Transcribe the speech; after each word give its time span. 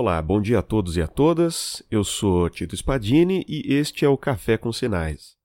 Olá, 0.00 0.22
bom 0.22 0.40
dia 0.40 0.60
a 0.60 0.62
todos 0.62 0.96
e 0.96 1.02
a 1.02 1.08
todas. 1.08 1.82
Eu 1.90 2.04
sou 2.04 2.48
Tito 2.48 2.76
Spadini 2.76 3.44
e 3.48 3.74
este 3.74 4.04
é 4.04 4.08
o 4.08 4.16
Café 4.16 4.56
com 4.56 4.72
Sinais. 4.72 5.36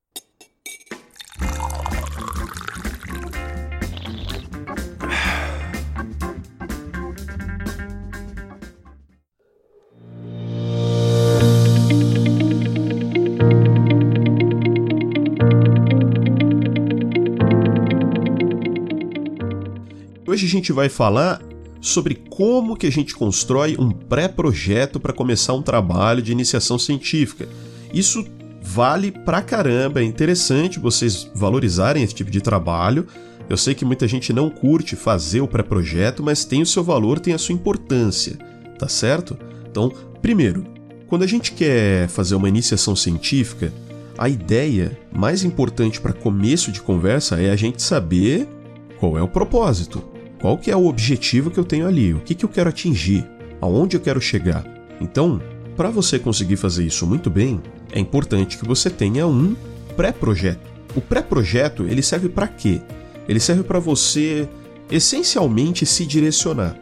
Hoje 20.28 20.46
a 20.46 20.50
gente 20.50 20.72
vai 20.72 20.90
falar 20.90 21.42
sobre 21.84 22.16
como 22.16 22.78
que 22.78 22.88
a 22.88 22.92
gente 22.92 23.14
constrói 23.14 23.76
um 23.78 23.92
pré-projeto 23.92 25.02
para 25.02 25.12
começar 25.12 25.54
um 25.54 25.62
trabalho 25.62 26.22
de 26.22 26.32
iniciação 26.32 26.80
científica. 26.80 27.46
Isso 27.94 28.26
vale 28.62 29.12
pra 29.12 29.42
caramba, 29.42 30.00
é 30.00 30.04
interessante 30.06 30.80
vocês 30.80 31.30
valorizarem 31.36 32.02
esse 32.02 32.16
tipo 32.16 32.32
de 32.32 32.40
trabalho. 32.40 33.06
Eu 33.50 33.58
sei 33.58 33.76
que 33.76 33.84
muita 33.84 34.08
gente 34.08 34.32
não 34.32 34.50
curte 34.50 34.96
fazer 34.96 35.42
o 35.42 35.48
pré-projeto, 35.48 36.24
mas 36.24 36.46
tem 36.46 36.62
o 36.62 36.66
seu 36.66 36.86
valor, 36.86 37.20
tem 37.20 37.34
a 37.34 37.38
sua 37.38 37.54
importância, 37.54 38.38
tá 38.80 38.88
certo? 38.88 39.38
Então, 39.70 39.92
primeiro, 40.22 40.64
quando 41.08 41.24
a 41.24 41.28
gente 41.28 41.52
quer 41.52 42.08
fazer 42.08 42.36
uma 42.36 42.48
iniciação 42.48 42.96
científica, 42.96 43.74
a 44.18 44.30
ideia 44.30 44.98
mais 45.12 45.44
importante 45.44 46.00
para 46.00 46.14
começo 46.14 46.72
de 46.72 46.82
conversa 46.82 47.42
é 47.42 47.50
a 47.50 47.58
gente 47.58 47.82
saber 47.82 48.48
qual 49.02 49.18
é 49.18 49.22
o 49.22 49.28
propósito. 49.28 50.13
Qual 50.44 50.58
que 50.58 50.70
é 50.70 50.76
o 50.76 50.88
objetivo 50.88 51.50
que 51.50 51.58
eu 51.58 51.64
tenho 51.64 51.88
ali? 51.88 52.14
O 52.14 52.20
que, 52.20 52.36
que 52.36 52.44
eu 52.44 52.50
quero 52.50 52.68
atingir? 52.68 53.26
Aonde 53.62 53.96
eu 53.96 54.02
quero 54.02 54.20
chegar? 54.20 54.66
Então, 55.00 55.42
para 55.78 55.90
você 55.90 56.20
conseguir 56.20 56.58
fazer 56.58 56.86
isso 56.86 57.08
muito 57.08 57.30
bem, 57.30 57.62
é 57.94 57.98
importante 57.98 58.58
que 58.58 58.68
você 58.68 58.90
tenha 58.90 59.26
um 59.26 59.56
pré-projeto. 59.96 60.70
O 60.94 61.00
pré-projeto 61.00 61.86
ele 61.86 62.02
serve 62.02 62.28
para 62.28 62.46
quê? 62.46 62.82
Ele 63.26 63.40
serve 63.40 63.64
para 63.64 63.80
você 63.80 64.46
essencialmente 64.92 65.86
se 65.86 66.06
direcionar. 66.06 66.76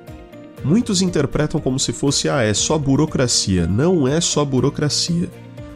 Muitos 0.66 1.04
interpretam 1.04 1.62
como 1.62 1.78
se 1.78 1.94
fosse 1.94 2.28
ah, 2.28 2.42
é 2.42 2.56
só 2.56 2.80
burocracia. 2.80 3.68
Não 3.68 4.08
é 4.08 4.20
só 4.20 4.44
burocracia. 4.44 5.30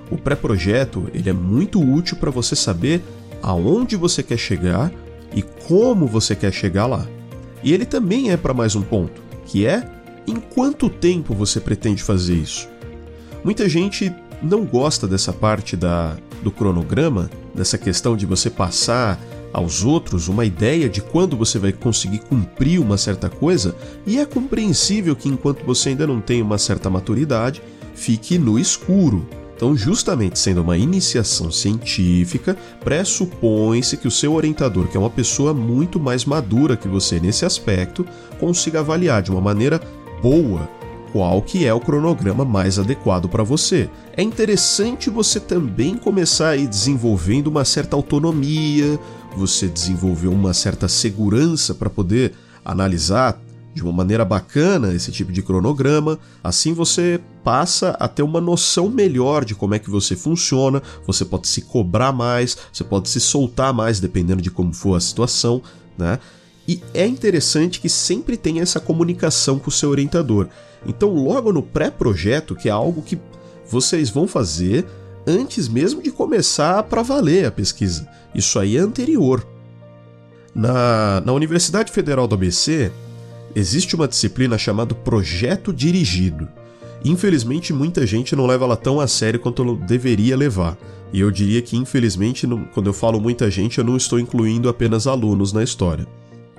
O 0.09 0.17
pré-projeto 0.17 1.07
ele 1.13 1.29
é 1.29 1.33
muito 1.33 1.79
útil 1.79 2.17
para 2.17 2.31
você 2.31 2.55
saber 2.55 3.03
aonde 3.43 3.95
você 3.95 4.23
quer 4.23 4.39
chegar 4.39 4.91
e 5.35 5.43
como 5.43 6.07
você 6.07 6.35
quer 6.35 6.51
chegar 6.51 6.87
lá. 6.87 7.07
E 7.65 7.73
ele 7.73 7.83
também 7.83 8.29
é 8.29 8.37
para 8.37 8.53
mais 8.53 8.75
um 8.75 8.83
ponto, 8.83 9.23
que 9.47 9.65
é 9.65 9.89
em 10.27 10.35
quanto 10.35 10.87
tempo 10.87 11.33
você 11.33 11.59
pretende 11.59 12.03
fazer 12.03 12.35
isso. 12.35 12.69
Muita 13.43 13.67
gente 13.67 14.13
não 14.39 14.63
gosta 14.63 15.07
dessa 15.07 15.33
parte 15.33 15.75
da, 15.75 16.15
do 16.43 16.51
cronograma, 16.51 17.27
dessa 17.55 17.75
questão 17.75 18.15
de 18.15 18.23
você 18.27 18.51
passar 18.51 19.19
aos 19.51 19.83
outros 19.83 20.27
uma 20.27 20.45
ideia 20.45 20.87
de 20.87 21.01
quando 21.01 21.35
você 21.35 21.57
vai 21.57 21.73
conseguir 21.73 22.19
cumprir 22.19 22.79
uma 22.79 22.97
certa 22.97 23.29
coisa, 23.29 23.75
e 24.05 24.19
é 24.19 24.25
compreensível 24.25 25.15
que 25.15 25.27
enquanto 25.27 25.65
você 25.65 25.89
ainda 25.89 26.05
não 26.05 26.21
tem 26.21 26.43
uma 26.43 26.59
certa 26.59 26.87
maturidade, 26.87 27.63
fique 27.95 28.37
no 28.37 28.59
escuro. 28.59 29.27
Então, 29.55 29.75
justamente 29.75 30.37
sendo 30.37 30.61
uma 30.61 30.77
iniciação 30.77 31.49
científica, 31.49 32.57
pressupõe-se 32.83 33.95
que 33.95 34.07
o 34.07 34.11
seu 34.11 34.33
orientador, 34.33 34.87
que 34.87 34.97
é 34.97 34.99
uma 34.99 35.09
pessoa 35.09 35.53
muito 35.53 35.99
mais 35.99 36.25
madura 36.25 36.75
que 36.75 36.87
você 36.87 37.19
nesse 37.19 37.45
aspecto, 37.45 38.05
consiga 38.39 38.81
avaliar 38.81 39.21
de 39.21 39.31
uma 39.31 39.39
maneira 39.39 39.79
boa 40.21 40.69
qual 41.15 41.41
que 41.41 41.65
é 41.65 41.73
o 41.73 41.79
cronograma 41.79 42.43
mais 42.43 42.77
adequado 42.77 43.29
para 43.29 43.41
você. 43.41 43.89
É 44.17 44.21
interessante 44.21 45.09
você 45.09 45.39
também 45.39 45.95
começar 45.95 46.49
a 46.49 46.57
ir 46.57 46.67
desenvolvendo 46.67 47.47
uma 47.47 47.63
certa 47.63 47.95
autonomia, 47.95 48.99
você 49.37 49.69
desenvolver 49.69 50.27
uma 50.27 50.53
certa 50.53 50.89
segurança 50.89 51.73
para 51.73 51.89
poder 51.89 52.33
analisar 52.65 53.39
de 53.75 53.83
uma 53.83 53.91
maneira 53.91 54.23
bacana 54.23 54.93
esse 54.93 55.11
tipo 55.11 55.33
de 55.33 55.43
cronograma, 55.43 56.17
assim 56.41 56.73
você 56.73 57.19
passa 57.43 57.89
a 57.99 58.07
ter 58.07 58.23
uma 58.23 58.39
noção 58.39 58.89
melhor 58.89 59.43
de 59.43 59.53
como 59.53 59.75
é 59.75 59.79
que 59.79 59.89
você 59.89 60.15
funciona, 60.15 60.81
você 61.05 61.25
pode 61.25 61.49
se 61.49 61.61
cobrar 61.61 62.13
mais, 62.13 62.57
você 62.71 62.85
pode 62.85 63.09
se 63.09 63.19
soltar 63.19 63.73
mais 63.73 63.99
dependendo 63.99 64.41
de 64.41 64.49
como 64.49 64.73
for 64.73 64.95
a 64.95 65.01
situação, 65.01 65.61
né? 65.97 66.17
E 66.65 66.81
é 66.93 67.05
interessante 67.05 67.81
que 67.81 67.89
sempre 67.89 68.37
tenha 68.37 68.63
essa 68.63 68.79
comunicação 68.79 69.59
com 69.59 69.69
o 69.69 69.73
seu 69.73 69.89
orientador. 69.89 70.47
Então, 70.87 71.13
logo 71.13 71.51
no 71.51 71.61
pré-projeto, 71.61 72.55
que 72.55 72.69
é 72.69 72.71
algo 72.71 73.01
que 73.01 73.19
vocês 73.69 74.09
vão 74.09 74.25
fazer 74.25 74.85
antes 75.27 75.67
mesmo 75.67 76.01
de 76.01 76.11
começar 76.11 76.81
para 76.83 77.03
valer 77.03 77.45
a 77.45 77.51
pesquisa. 77.51 78.07
Isso 78.33 78.57
aí 78.57 78.77
é 78.77 78.79
anterior. 78.79 79.45
Na, 80.55 81.21
na 81.21 81.33
Universidade 81.33 81.91
Federal 81.91 82.27
do 82.27 82.35
ABC, 82.35 82.91
existe 83.55 83.95
uma 83.95 84.07
disciplina 84.07 84.57
chamada 84.57 84.93
Projeto 84.93 85.71
Dirigido. 85.71 86.47
Infelizmente, 87.03 87.71
muita 87.71 88.05
gente 88.05 88.35
não 88.35 88.45
leva 88.45 88.65
ela 88.65 88.75
tão 88.75 88.99
a 88.99 89.07
sério 89.07 89.39
quanto 89.39 89.75
deveria 89.75 90.35
levar. 90.35 90.77
E 91.13 91.19
eu 91.19 91.31
diria 91.31 91.61
que, 91.61 91.77
infelizmente, 91.77 92.47
quando 92.73 92.87
eu 92.87 92.93
falo 92.93 93.21
muita 93.21 93.49
gente, 93.49 93.77
eu 93.77 93.83
não 93.83 93.95
estou 93.95 94.19
incluindo 94.19 94.67
apenas 94.67 95.07
alunos 95.07 95.53
na 95.53 95.63
história, 95.63 96.05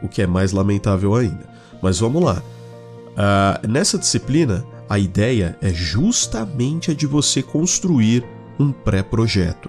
o 0.02 0.08
que 0.08 0.22
é 0.22 0.26
mais 0.26 0.52
lamentável 0.52 1.14
ainda. 1.14 1.46
Mas 1.82 1.98
vamos 1.98 2.22
lá. 2.22 2.42
Uh, 3.12 3.68
nessa 3.68 3.98
disciplina, 3.98 4.64
a 4.88 4.98
ideia 4.98 5.58
é 5.60 5.70
justamente 5.74 6.90
a 6.92 6.94
de 6.94 7.06
você 7.06 7.42
construir 7.42 8.24
um 8.58 8.70
pré-projeto. 8.72 9.68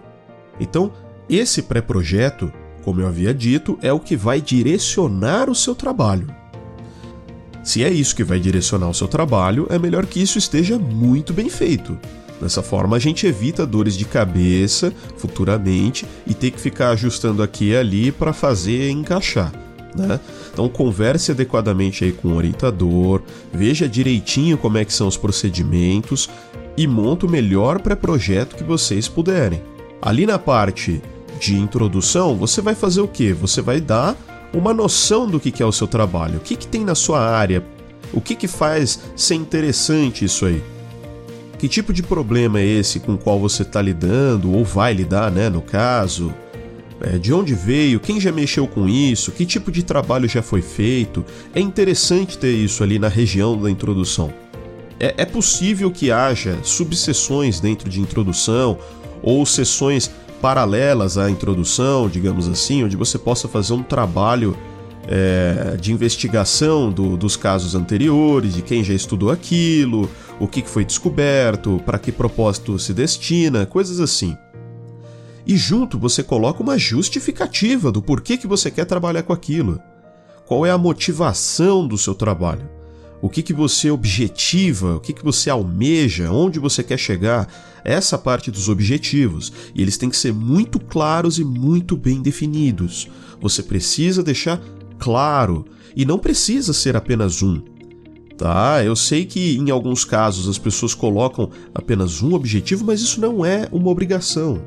Então, 0.60 0.92
esse 1.28 1.64
pré-projeto, 1.64 2.54
como 2.84 3.02
eu 3.02 3.08
havia 3.08 3.34
dito, 3.34 3.78
é 3.82 3.92
o 3.92 4.00
que 4.00 4.16
vai 4.16 4.40
direcionar 4.40 5.50
o 5.50 5.56
seu 5.56 5.76
trabalho. 5.76 6.37
Se 7.68 7.84
é 7.84 7.90
isso 7.90 8.16
que 8.16 8.24
vai 8.24 8.40
direcionar 8.40 8.88
o 8.88 8.94
seu 8.94 9.10
trabalho, 9.10 9.68
é 9.70 9.78
melhor 9.78 10.06
que 10.06 10.22
isso 10.22 10.38
esteja 10.38 10.80
muito 10.80 11.34
bem 11.34 11.50
feito. 11.50 12.00
Dessa 12.40 12.64
forma, 12.64 12.96
a 12.96 13.00
gente 13.00 13.28
evita 13.28 13.66
dores 13.66 13.98
de 13.98 14.06
cabeça 14.06 14.94
futuramente 15.18 16.06
e 16.26 16.34
ter 16.34 16.52
que 16.52 16.62
ficar 16.62 16.92
ajustando 16.92 17.44
aqui 17.44 17.72
e 17.72 17.76
ali 17.76 18.10
para 18.10 18.32
fazer 18.32 18.90
encaixar. 18.90 19.52
Né? 19.94 20.18
Então 20.54 20.70
converse 20.70 21.32
adequadamente 21.32 22.06
aí 22.06 22.14
com 22.14 22.30
o 22.30 22.36
orientador, 22.38 23.22
veja 23.54 23.86
direitinho 23.86 24.58
como 24.58 24.78
é 24.78 24.86
que 24.86 24.94
são 24.94 25.06
os 25.10 25.18
procedimentos 25.18 26.30
e 26.78 26.88
monte 26.88 27.26
o 27.26 27.30
melhor 27.30 27.82
pré-projeto 27.82 28.56
que 28.56 28.64
vocês 28.64 29.10
puderem. 29.10 29.62
Ali 30.02 30.26
na 30.26 30.40
parte 30.40 31.02
de 31.38 31.58
introdução, 31.58 32.34
você 32.38 32.62
vai 32.62 32.76
fazer 32.76 33.02
o 33.02 33.10
que? 33.10 33.34
Você 33.34 33.62
vai 33.62 33.82
dar 33.82 34.16
uma 34.54 34.74
noção 34.74 35.28
do 35.28 35.40
que 35.40 35.62
é 35.62 35.66
o 35.66 35.72
seu 35.72 35.88
trabalho, 35.88 36.38
o 36.38 36.42
que, 36.42 36.56
que 36.56 36.68
tem 36.68 36.84
na 36.84 36.96
sua 36.96 37.20
área, 37.20 37.64
o 38.14 38.22
que, 38.22 38.36
que 38.36 38.48
faz 38.48 39.00
ser 39.16 39.36
interessante 39.36 40.26
isso 40.26 40.46
aí. 40.46 40.64
Que 41.58 41.68
tipo 41.68 41.92
de 41.92 42.04
problema 42.04 42.60
é 42.60 42.66
esse 42.66 43.00
com 43.00 43.16
o 43.16 43.18
qual 43.18 43.40
você 43.40 43.64
está 43.64 43.82
lidando, 43.82 44.54
ou 44.54 44.64
vai 44.64 44.94
lidar, 44.94 45.32
né, 45.32 45.50
no 45.50 45.62
caso? 45.62 46.34
É, 47.02 47.18
de 47.18 47.34
onde 47.34 47.54
veio? 47.54 48.00
Quem 48.00 48.20
já 48.20 48.32
mexeu 48.32 48.68
com 48.68 48.88
isso? 48.88 49.32
Que 49.32 49.46
tipo 49.46 49.72
de 49.72 49.84
trabalho 49.84 50.28
já 50.28 50.42
foi 50.42 50.62
feito? 50.62 51.26
É 51.54 51.60
interessante 51.60 52.38
ter 52.38 52.52
isso 52.52 52.84
ali 52.84 52.98
na 52.98 53.08
região 53.08 53.60
da 53.60 53.70
introdução. 53.70 54.34
É, 55.00 55.14
é 55.18 55.26
possível 55.26 55.92
que 55.92 56.12
haja 56.12 56.58
subseções 56.64 57.60
dentro 57.60 57.90
de 57.90 58.02
introdução 58.02 58.78
ou 59.22 59.46
sessões 59.46 60.12
paralelas 60.42 61.18
à 61.18 61.30
introdução, 61.30 62.08
digamos 62.08 62.48
assim, 62.48 62.84
onde 62.84 62.96
você 62.96 63.18
possa 63.18 63.48
fazer 63.48 63.74
um 63.74 63.84
trabalho 63.84 64.58
é, 65.08 65.78
de 65.80 65.94
investigação 65.94 66.92
do, 66.92 67.16
dos 67.16 67.36
casos 67.38 67.74
anteriores, 67.76 68.54
de 68.54 68.62
quem 68.62 68.84
já 68.84 68.94
estudou 68.94 69.32
aquilo, 69.32 70.10
o 70.40 70.48
que 70.48 70.62
foi 70.64 70.84
descoberto, 70.84 71.82
para 71.86 71.98
que 71.98 72.12
propósito 72.12 72.78
se 72.78 72.94
destina, 72.94 73.66
coisas 73.66 74.00
assim. 74.00 74.38
E 75.46 75.56
junto 75.56 75.98
você 75.98 76.22
coloca 76.22 76.62
uma 76.62 76.78
justificativa 76.78 77.92
do 77.92 78.02
porquê 78.02 78.38
que 78.38 78.46
você 78.46 78.70
quer 78.70 78.86
trabalhar 78.86 79.24
com 79.24 79.32
aquilo. 79.32 79.80
Qual 80.46 80.66
é 80.66 80.72
a 80.72 80.78
motivação 80.78 81.88
do 81.88 81.98
seu 81.98 82.14
trabalho? 82.14 82.77
O 83.22 83.30
que, 83.30 83.42
que 83.42 83.54
você 83.54 83.90
objetiva, 83.90 84.96
o 84.96 85.00
que, 85.00 85.14
que 85.14 85.24
você 85.24 85.50
almeja, 85.50 86.32
onde 86.32 86.60
você 86.60 86.84
quer 86.84 86.98
chegar, 86.98 87.48
essa 87.84 88.18
parte 88.18 88.52
dos 88.52 88.70
objetivos. 88.70 89.52
E 89.74 89.82
eles 89.82 89.98
têm 89.98 90.10
que 90.10 90.18
ser 90.18 90.34
muito 90.34 90.80
claros 90.80 91.40
e 91.40 91.44
muito 91.44 91.96
bem 91.96 92.22
definidos. 92.22 93.08
Você 93.40 93.64
precisa 93.64 94.24
deixar 94.24 94.62
claro 95.00 95.66
e 95.96 96.06
não 96.06 96.20
precisa 96.20 96.74
ser 96.74 96.96
apenas 96.96 97.42
um. 97.42 97.62
Tá, 98.38 98.84
eu 98.84 98.96
sei 98.96 99.26
que 99.26 99.58
em 99.58 99.72
alguns 99.72 100.06
casos 100.06 100.48
as 100.48 100.60
pessoas 100.60 100.94
colocam 100.94 101.50
apenas 101.74 102.22
um 102.22 102.36
objetivo, 102.36 102.86
mas 102.86 103.02
isso 103.02 103.20
não 103.20 103.44
é 103.44 103.68
uma 103.72 103.90
obrigação. 103.90 104.62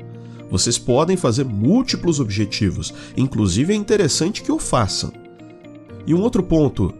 Vocês 0.49 0.77
podem 0.77 1.15
fazer 1.15 1.45
múltiplos 1.45 2.19
objetivos, 2.19 2.93
inclusive 3.15 3.71
é 3.71 3.75
interessante 3.75 4.43
que 4.43 4.51
o 4.51 4.59
façam. 4.59 5.13
E 6.05 6.13
um 6.13 6.21
outro 6.21 6.43
ponto 6.43 6.93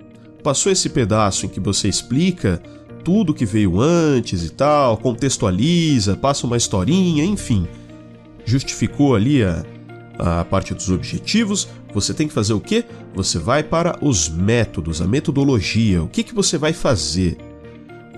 Passou 0.44 0.72
esse 0.72 0.90
pedaço 0.90 1.46
em 1.46 1.50
que 1.50 1.60
você 1.60 1.88
explica 1.88 2.62
tudo 3.04 3.34
que 3.34 3.46
veio 3.46 3.80
antes 3.80 4.44
e 4.44 4.50
tal, 4.50 4.98
contextualiza, 4.98 6.16
passa 6.16 6.46
uma 6.46 6.58
historinha, 6.58 7.24
enfim. 7.24 7.68
Justificou 8.46 9.16
ali 9.16 9.44
a, 9.44 9.64
a 10.18 10.46
parte 10.46 10.74
dos 10.74 10.90
objetivos, 10.90 11.68
você 11.94 12.14
tem 12.14 12.28
que 12.28 12.34
fazer 12.34 12.54
o 12.54 12.60
quê? 12.60 12.86
Você 13.14 13.38
vai 13.38 13.64
para 13.64 13.98
os 14.02 14.30
métodos, 14.30 15.02
a 15.02 15.08
metodologia, 15.08 16.02
o 16.02 16.08
que, 16.08 16.24
que 16.24 16.34
você 16.34 16.58
vai 16.58 16.74
fazer, 16.74 17.38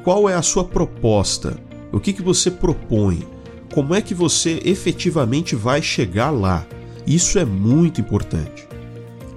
qual 0.04 0.30
é 0.30 0.36
a 0.36 0.42
sua 0.42 0.64
proposta, 0.64 1.58
o 1.92 2.00
que, 2.00 2.14
que 2.14 2.22
você 2.22 2.52
propõe, 2.52 3.26
como 3.74 3.96
é 3.96 4.02
que 4.02 4.14
você 4.14 4.62
efetivamente 4.64 5.56
vai 5.56 5.82
chegar 5.82 6.30
lá. 6.30 6.66
Isso 7.06 7.40
é 7.40 7.46
muito 7.46 8.00
importante. 8.00 8.68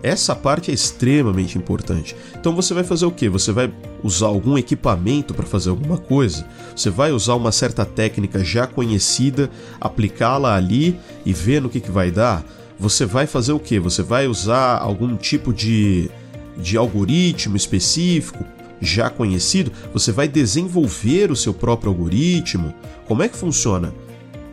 Essa 0.02 0.34
parte 0.34 0.70
é 0.70 0.74
extremamente 0.74 1.58
importante. 1.58 2.14
Então 2.38 2.54
você 2.54 2.74
vai 2.74 2.84
fazer 2.84 3.06
o 3.06 3.10
que? 3.10 3.28
Você 3.28 3.52
vai 3.52 3.72
usar 4.02 4.26
algum 4.26 4.56
equipamento 4.56 5.34
para 5.34 5.46
fazer 5.46 5.70
alguma 5.70 5.98
coisa? 5.98 6.46
Você 6.74 6.90
vai 6.90 7.12
usar 7.12 7.34
uma 7.34 7.50
certa 7.50 7.84
técnica 7.84 8.44
já 8.44 8.66
conhecida, 8.66 9.50
aplicá-la 9.80 10.54
ali 10.54 10.98
e 11.24 11.32
ver 11.32 11.60
no 11.60 11.68
que, 11.68 11.80
que 11.80 11.90
vai 11.90 12.10
dar? 12.10 12.44
Você 12.78 13.06
vai 13.06 13.26
fazer 13.26 13.52
o 13.52 13.58
que? 13.58 13.78
Você 13.78 14.02
vai 14.02 14.26
usar 14.26 14.78
algum 14.78 15.16
tipo 15.16 15.52
de, 15.52 16.10
de 16.56 16.76
algoritmo 16.76 17.56
específico 17.56 18.44
já 18.80 19.08
conhecido? 19.08 19.72
Você 19.92 20.12
vai 20.12 20.28
desenvolver 20.28 21.30
o 21.30 21.36
seu 21.36 21.54
próprio 21.54 21.90
algoritmo? 21.90 22.74
Como 23.06 23.22
é 23.22 23.28
que 23.28 23.36
funciona? 23.36 23.92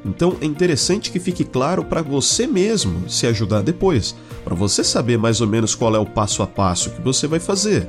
Então 0.05 0.35
é 0.41 0.45
interessante 0.45 1.11
que 1.11 1.19
fique 1.19 1.43
claro 1.43 1.83
para 1.83 2.01
você 2.01 2.45
mesmo 2.45 3.09
se 3.09 3.25
ajudar 3.25 3.61
depois, 3.61 4.15
para 4.43 4.55
você 4.55 4.83
saber 4.83 5.17
mais 5.17 5.39
ou 5.39 5.47
menos 5.47 5.75
qual 5.75 5.95
é 5.95 5.99
o 5.99 6.05
passo 6.05 6.43
a 6.43 6.47
passo 6.47 6.91
que 6.91 7.01
você 7.01 7.27
vai 7.27 7.39
fazer. 7.39 7.87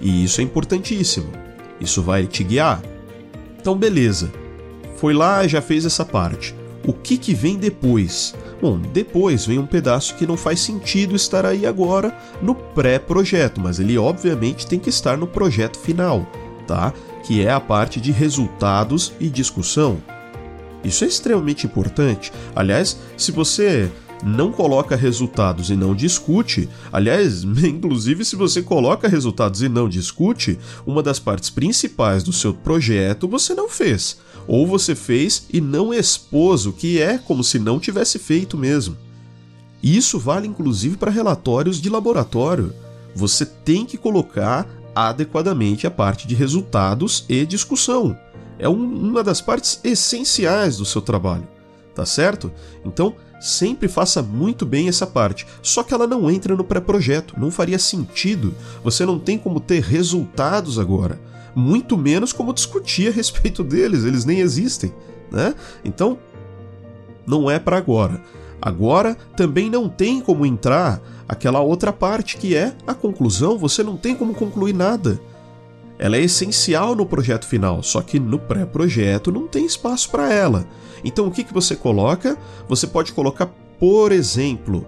E 0.00 0.24
isso 0.24 0.40
é 0.40 0.44
importantíssimo. 0.44 1.30
Isso 1.80 2.02
vai 2.02 2.26
te 2.26 2.44
guiar. 2.44 2.82
Então 3.58 3.76
beleza. 3.76 4.30
Foi 4.96 5.14
lá 5.14 5.46
já 5.46 5.62
fez 5.62 5.84
essa 5.84 6.04
parte. 6.04 6.54
O 6.86 6.92
que 6.92 7.16
que 7.16 7.34
vem 7.34 7.56
depois? 7.56 8.34
Bom, 8.60 8.78
depois 8.78 9.44
vem 9.44 9.58
um 9.58 9.66
pedaço 9.66 10.14
que 10.14 10.26
não 10.26 10.36
faz 10.36 10.60
sentido 10.60 11.14
estar 11.14 11.44
aí 11.44 11.66
agora 11.66 12.16
no 12.40 12.54
pré-projeto, 12.54 13.60
mas 13.60 13.78
ele 13.78 13.98
obviamente 13.98 14.66
tem 14.66 14.78
que 14.78 14.88
estar 14.88 15.16
no 15.16 15.26
projeto 15.26 15.78
final, 15.78 16.26
tá? 16.66 16.92
Que 17.24 17.44
é 17.44 17.50
a 17.50 17.60
parte 17.60 18.00
de 18.00 18.12
resultados 18.12 19.12
e 19.20 19.28
discussão. 19.28 19.98
Isso 20.86 21.04
é 21.04 21.08
extremamente 21.08 21.66
importante. 21.66 22.32
Aliás, 22.54 22.96
se 23.16 23.32
você 23.32 23.90
não 24.22 24.52
coloca 24.52 24.94
resultados 24.94 25.68
e 25.68 25.76
não 25.76 25.96
discute, 25.96 26.68
aliás, 26.92 27.42
inclusive 27.64 28.24
se 28.24 28.36
você 28.36 28.62
coloca 28.62 29.08
resultados 29.08 29.62
e 29.62 29.68
não 29.68 29.88
discute, 29.88 30.56
uma 30.86 31.02
das 31.02 31.18
partes 31.18 31.50
principais 31.50 32.22
do 32.22 32.32
seu 32.32 32.54
projeto 32.54 33.26
você 33.26 33.52
não 33.52 33.68
fez, 33.68 34.18
ou 34.46 34.64
você 34.64 34.94
fez 34.94 35.46
e 35.52 35.60
não 35.60 35.92
expôs, 35.92 36.66
o 36.66 36.72
que 36.72 37.02
é 37.02 37.18
como 37.18 37.42
se 37.42 37.58
não 37.58 37.80
tivesse 37.80 38.16
feito 38.16 38.56
mesmo. 38.56 38.96
Isso 39.82 40.20
vale 40.20 40.46
inclusive 40.46 40.96
para 40.96 41.10
relatórios 41.10 41.80
de 41.80 41.90
laboratório. 41.90 42.72
Você 43.14 43.44
tem 43.44 43.84
que 43.84 43.98
colocar 43.98 44.68
adequadamente 44.94 45.84
a 45.86 45.90
parte 45.90 46.28
de 46.28 46.34
resultados 46.34 47.24
e 47.28 47.44
discussão 47.44 48.16
é 48.58 48.68
um, 48.68 48.74
uma 48.74 49.22
das 49.22 49.40
partes 49.40 49.80
essenciais 49.84 50.76
do 50.76 50.84
seu 50.84 51.02
trabalho, 51.02 51.46
tá 51.94 52.06
certo? 52.06 52.52
Então, 52.84 53.14
sempre 53.40 53.88
faça 53.88 54.22
muito 54.22 54.64
bem 54.64 54.88
essa 54.88 55.06
parte. 55.06 55.46
Só 55.62 55.82
que 55.82 55.92
ela 55.92 56.06
não 56.06 56.30
entra 56.30 56.56
no 56.56 56.64
pré-projeto, 56.64 57.34
não 57.38 57.50
faria 57.50 57.78
sentido. 57.78 58.54
Você 58.82 59.04
não 59.04 59.18
tem 59.18 59.38
como 59.38 59.60
ter 59.60 59.82
resultados 59.82 60.78
agora, 60.78 61.20
muito 61.54 61.96
menos 61.96 62.32
como 62.32 62.52
discutir 62.52 63.08
a 63.08 63.12
respeito 63.12 63.62
deles, 63.62 64.04
eles 64.04 64.24
nem 64.24 64.40
existem, 64.40 64.92
né? 65.30 65.54
Então, 65.84 66.18
não 67.26 67.50
é 67.50 67.58
para 67.58 67.76
agora. 67.76 68.22
Agora 68.60 69.16
também 69.36 69.68
não 69.68 69.88
tem 69.88 70.20
como 70.20 70.46
entrar 70.46 71.00
aquela 71.28 71.60
outra 71.60 71.92
parte 71.92 72.36
que 72.36 72.54
é 72.54 72.74
a 72.86 72.94
conclusão, 72.94 73.58
você 73.58 73.82
não 73.82 73.96
tem 73.96 74.14
como 74.14 74.34
concluir 74.34 74.72
nada. 74.72 75.20
Ela 75.98 76.16
é 76.16 76.22
essencial 76.22 76.94
no 76.94 77.06
projeto 77.06 77.46
final, 77.46 77.82
só 77.82 78.02
que 78.02 78.18
no 78.18 78.38
pré-projeto 78.38 79.32
não 79.32 79.46
tem 79.46 79.64
espaço 79.64 80.10
para 80.10 80.32
ela. 80.32 80.66
Então 81.04 81.26
o 81.26 81.30
que, 81.30 81.44
que 81.44 81.54
você 81.54 81.74
coloca? 81.74 82.36
Você 82.68 82.86
pode 82.86 83.12
colocar, 83.12 83.48
por 83.78 84.12
exemplo, 84.12 84.86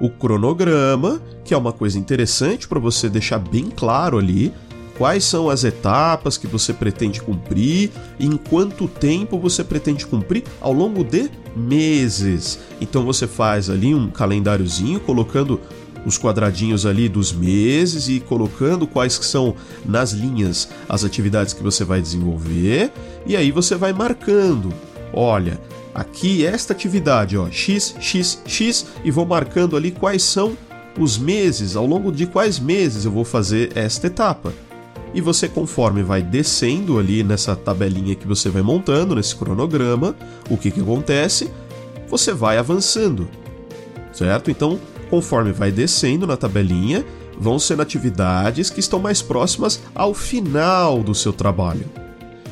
o 0.00 0.08
cronograma, 0.08 1.20
que 1.44 1.54
é 1.54 1.56
uma 1.56 1.72
coisa 1.72 1.98
interessante 1.98 2.66
para 2.66 2.78
você 2.78 3.08
deixar 3.08 3.38
bem 3.38 3.70
claro 3.70 4.18
ali 4.18 4.52
quais 4.98 5.22
são 5.22 5.48
as 5.48 5.62
etapas 5.62 6.36
que 6.36 6.48
você 6.48 6.72
pretende 6.72 7.22
cumprir 7.22 7.92
e 8.18 8.26
em 8.26 8.36
quanto 8.36 8.88
tempo 8.88 9.38
você 9.38 9.62
pretende 9.62 10.04
cumprir 10.04 10.42
ao 10.60 10.72
longo 10.72 11.04
de 11.04 11.30
meses. 11.56 12.58
Então 12.80 13.04
você 13.04 13.28
faz 13.28 13.70
ali 13.70 13.94
um 13.94 14.10
calendáriozinho 14.10 14.98
colocando 14.98 15.60
os 16.04 16.18
quadradinhos 16.18 16.86
ali 16.86 17.08
dos 17.08 17.32
meses 17.32 18.08
e 18.08 18.20
colocando 18.20 18.86
quais 18.86 19.14
são 19.14 19.54
nas 19.84 20.12
linhas 20.12 20.68
as 20.88 21.04
atividades 21.04 21.52
que 21.52 21.62
você 21.62 21.84
vai 21.84 22.00
desenvolver 22.00 22.92
e 23.26 23.36
aí 23.36 23.50
você 23.50 23.74
vai 23.74 23.92
marcando. 23.92 24.72
Olha, 25.12 25.60
aqui 25.94 26.44
esta 26.44 26.72
atividade, 26.72 27.36
ó, 27.36 27.50
x, 27.50 27.94
x, 28.00 28.42
x 28.46 28.86
e 29.04 29.10
vou 29.10 29.26
marcando 29.26 29.76
ali 29.76 29.90
quais 29.90 30.22
são 30.22 30.56
os 30.98 31.16
meses, 31.16 31.76
ao 31.76 31.86
longo 31.86 32.10
de 32.10 32.26
quais 32.26 32.58
meses 32.58 33.04
eu 33.04 33.12
vou 33.12 33.24
fazer 33.24 33.70
esta 33.76 34.06
etapa. 34.08 34.52
E 35.14 35.20
você, 35.20 35.48
conforme 35.48 36.02
vai 36.02 36.22
descendo 36.22 36.98
ali 36.98 37.22
nessa 37.22 37.56
tabelinha 37.56 38.14
que 38.14 38.26
você 38.26 38.50
vai 38.50 38.62
montando, 38.62 39.14
nesse 39.14 39.34
cronograma, 39.34 40.14
o 40.50 40.56
que, 40.56 40.70
que 40.70 40.80
acontece? 40.80 41.50
Você 42.08 42.32
vai 42.32 42.58
avançando, 42.58 43.28
certo? 44.12 44.50
Então, 44.50 44.78
Conforme 45.10 45.52
vai 45.52 45.72
descendo 45.72 46.26
na 46.26 46.36
tabelinha, 46.36 47.04
vão 47.38 47.58
sendo 47.58 47.82
atividades 47.82 48.68
que 48.68 48.80
estão 48.80 48.98
mais 48.98 49.22
próximas 49.22 49.80
ao 49.94 50.12
final 50.12 51.02
do 51.02 51.14
seu 51.14 51.32
trabalho. 51.32 51.86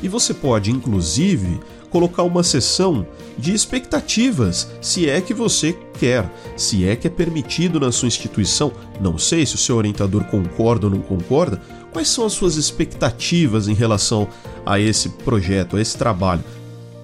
E 0.01 0.07
você 0.07 0.33
pode, 0.33 0.71
inclusive, 0.71 1.59
colocar 1.89 2.23
uma 2.23 2.43
seção 2.43 3.05
de 3.37 3.53
expectativas, 3.53 4.69
se 4.81 5.09
é 5.09 5.19
que 5.21 5.33
você 5.33 5.75
quer, 5.99 6.31
se 6.55 6.87
é 6.87 6.95
que 6.95 7.07
é 7.07 7.09
permitido 7.09 7.79
na 7.79 7.91
sua 7.91 8.07
instituição. 8.07 8.71
Não 9.01 9.17
sei 9.17 9.45
se 9.45 9.55
o 9.55 9.57
seu 9.57 9.75
orientador 9.75 10.23
concorda 10.25 10.87
ou 10.87 10.91
não 10.91 11.01
concorda. 11.01 11.61
Quais 11.91 12.07
são 12.07 12.25
as 12.25 12.33
suas 12.33 12.55
expectativas 12.55 13.67
em 13.67 13.73
relação 13.73 14.27
a 14.65 14.79
esse 14.79 15.09
projeto, 15.09 15.77
a 15.77 15.81
esse 15.81 15.97
trabalho? 15.97 16.43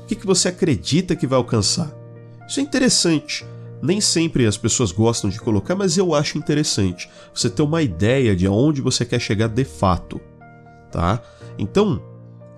O 0.04 0.08
que, 0.08 0.16
que 0.16 0.26
você 0.26 0.50
acredita 0.50 1.16
que 1.16 1.26
vai 1.26 1.38
alcançar? 1.38 1.92
Isso 2.48 2.60
é 2.60 2.64
interessante 2.64 3.46
nem 3.84 4.00
sempre 4.00 4.48
as 4.48 4.56
pessoas 4.56 4.94
gostam 4.94 5.30
de 5.30 5.38
colocar, 5.38 5.76
mas 5.76 5.98
eu 5.98 6.16
acho 6.16 6.38
interessante 6.38 7.10
você 7.34 7.50
ter 7.50 7.62
uma 7.62 7.82
ideia 7.82 8.34
de 8.34 8.48
aonde 8.48 8.82
você 8.82 9.04
quer 9.04 9.20
chegar 9.20 9.50
de 9.50 9.66
fato, 9.66 10.22
tá? 10.90 11.22
Então, 11.60 12.02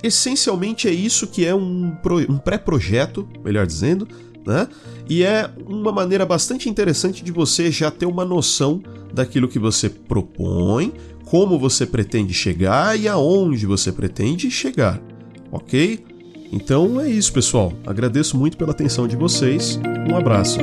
essencialmente 0.03 0.87
é 0.87 0.91
isso 0.91 1.25
que 1.25 1.43
é 1.43 1.55
um, 1.55 1.97
um 2.29 2.37
pré-projeto, 2.37 3.27
melhor 3.43 3.65
dizendo, 3.65 4.07
né? 4.45 4.67
E 5.09 5.23
é 5.23 5.49
uma 5.65 5.91
maneira 5.91 6.27
bastante 6.27 6.69
interessante 6.69 7.23
de 7.23 7.31
você 7.31 7.71
já 7.71 7.89
ter 7.89 8.05
uma 8.05 8.23
noção 8.23 8.83
daquilo 9.11 9.47
que 9.47 9.57
você 9.57 9.89
propõe, 9.89 10.93
como 11.25 11.57
você 11.57 11.87
pretende 11.87 12.35
chegar 12.35 12.99
e 12.99 13.07
aonde 13.07 13.65
você 13.65 13.91
pretende 13.91 14.51
chegar, 14.51 15.01
ok? 15.51 16.05
Então 16.51 16.99
é 16.99 17.09
isso, 17.09 17.33
pessoal. 17.33 17.73
Agradeço 17.85 18.37
muito 18.37 18.57
pela 18.57 18.71
atenção 18.71 19.07
de 19.07 19.15
vocês. 19.15 19.79
Um 20.09 20.15
abraço. 20.15 20.57